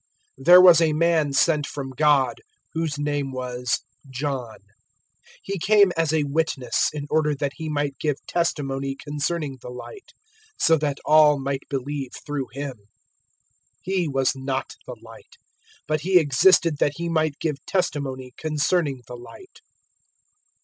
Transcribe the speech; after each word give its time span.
001:006 0.39 0.45
There 0.45 0.61
was 0.61 0.81
a 0.81 0.93
man 0.93 1.31
sent 1.33 1.67
from 1.67 1.89
God, 1.91 2.41
whose 2.73 2.97
name 2.97 3.31
was 3.31 3.81
John. 4.09 4.55
001:007 4.57 4.57
He 5.43 5.59
came 5.59 5.91
as 5.95 6.11
a 6.11 6.23
witness, 6.23 6.89
in 6.91 7.05
order 7.11 7.35
that 7.35 7.51
he 7.57 7.69
might 7.69 7.99
give 7.99 8.15
testimony 8.25 8.95
concerning 8.95 9.59
the 9.61 9.69
Light 9.69 10.11
so 10.57 10.75
that 10.77 10.97
all 11.05 11.37
might 11.37 11.69
believe 11.69 12.13
through 12.25 12.47
him. 12.53 12.73
001:008 12.77 12.77
He 13.83 14.07
was 14.07 14.31
not 14.35 14.73
the 14.87 14.95
Light, 14.99 15.37
but 15.87 16.01
he 16.01 16.17
existed 16.17 16.79
that 16.79 16.93
he 16.95 17.07
might 17.07 17.37
give 17.39 17.63
testimony 17.67 18.33
concerning 18.37 19.03
the 19.05 19.15
Light. 19.15 19.61